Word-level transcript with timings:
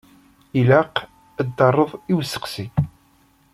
Ilaq 0.59 0.95
ad 1.39 1.45
d-terreḍ 1.49 1.91
i 2.11 2.13
usteqsi. 2.17 2.65